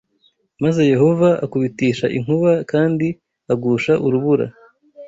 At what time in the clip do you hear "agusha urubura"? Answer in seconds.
3.53-4.45